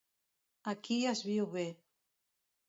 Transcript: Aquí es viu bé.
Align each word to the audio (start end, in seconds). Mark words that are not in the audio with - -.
Aquí 0.71 0.97
es 1.11 1.21
viu 1.29 1.47
bé. 1.53 1.67